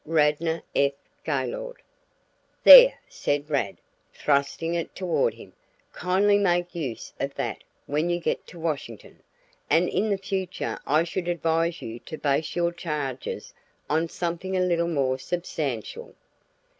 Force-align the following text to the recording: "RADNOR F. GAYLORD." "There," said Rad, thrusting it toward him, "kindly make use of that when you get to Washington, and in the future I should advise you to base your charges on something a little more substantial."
"RADNOR 0.07 0.63
F. 0.75 0.93
GAYLORD." 1.25 1.83
"There," 2.63 2.93
said 3.07 3.47
Rad, 3.51 3.77
thrusting 4.11 4.73
it 4.73 4.95
toward 4.95 5.35
him, 5.35 5.53
"kindly 5.93 6.39
make 6.39 6.73
use 6.73 7.13
of 7.19 7.35
that 7.35 7.63
when 7.85 8.09
you 8.09 8.19
get 8.19 8.47
to 8.47 8.57
Washington, 8.59 9.19
and 9.69 9.87
in 9.87 10.09
the 10.09 10.17
future 10.17 10.79
I 10.87 11.03
should 11.03 11.27
advise 11.27 11.83
you 11.83 11.99
to 11.99 12.17
base 12.17 12.55
your 12.55 12.71
charges 12.71 13.53
on 13.91 14.09
something 14.09 14.57
a 14.57 14.61
little 14.61 14.87
more 14.87 15.19
substantial." 15.19 16.15